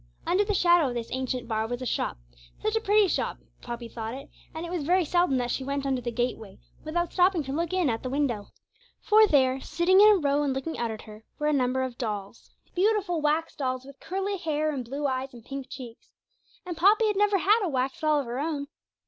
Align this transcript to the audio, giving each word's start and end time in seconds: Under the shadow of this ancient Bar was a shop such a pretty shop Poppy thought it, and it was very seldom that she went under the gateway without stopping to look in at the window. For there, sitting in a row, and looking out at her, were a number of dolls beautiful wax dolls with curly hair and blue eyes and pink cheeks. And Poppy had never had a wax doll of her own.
Under 0.25 0.43
the 0.43 0.55
shadow 0.55 0.87
of 0.87 0.95
this 0.95 1.11
ancient 1.11 1.47
Bar 1.47 1.67
was 1.67 1.79
a 1.79 1.85
shop 1.85 2.17
such 2.59 2.75
a 2.75 2.81
pretty 2.81 3.07
shop 3.07 3.37
Poppy 3.61 3.87
thought 3.87 4.15
it, 4.15 4.31
and 4.51 4.65
it 4.65 4.71
was 4.71 4.81
very 4.83 5.05
seldom 5.05 5.37
that 5.37 5.51
she 5.51 5.63
went 5.63 5.85
under 5.85 6.01
the 6.01 6.11
gateway 6.11 6.57
without 6.83 7.13
stopping 7.13 7.43
to 7.43 7.53
look 7.53 7.71
in 7.71 7.87
at 7.87 8.01
the 8.01 8.09
window. 8.09 8.47
For 8.99 9.27
there, 9.27 9.61
sitting 9.61 10.01
in 10.01 10.07
a 10.09 10.15
row, 10.17 10.41
and 10.41 10.53
looking 10.55 10.75
out 10.75 10.89
at 10.89 11.03
her, 11.03 11.23
were 11.37 11.45
a 11.45 11.53
number 11.53 11.83
of 11.83 11.99
dolls 11.99 12.49
beautiful 12.73 13.21
wax 13.21 13.55
dolls 13.55 13.85
with 13.85 13.99
curly 13.99 14.37
hair 14.37 14.71
and 14.73 14.83
blue 14.83 15.05
eyes 15.05 15.35
and 15.35 15.45
pink 15.45 15.67
cheeks. 15.69 16.09
And 16.65 16.75
Poppy 16.75 17.05
had 17.05 17.15
never 17.15 17.37
had 17.37 17.61
a 17.63 17.69
wax 17.69 18.01
doll 18.01 18.21
of 18.21 18.25
her 18.25 18.39
own. 18.39 18.69